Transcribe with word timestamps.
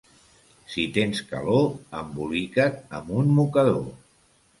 Si 0.75 0.85
tens 0.93 1.19
calor, 1.33 1.67
embolica't 1.99 2.79
amb 3.01 3.13
un 3.19 3.29
mocador. 3.41 3.85